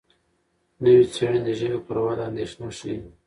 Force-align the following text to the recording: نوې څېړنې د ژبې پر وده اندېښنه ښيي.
نوې 0.83 1.03
څېړنې 1.13 1.41
د 1.45 1.49
ژبې 1.59 1.79
پر 1.85 1.97
وده 2.05 2.23
اندېښنه 2.29 2.67
ښيي. 2.77 2.97